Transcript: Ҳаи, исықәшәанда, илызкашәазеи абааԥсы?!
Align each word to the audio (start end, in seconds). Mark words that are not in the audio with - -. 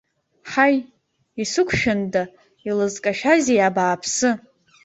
Ҳаи, 0.51 0.75
исықәшәанда, 1.41 2.23
илызкашәазеи 2.67 3.61
абааԥсы?! 3.67 4.29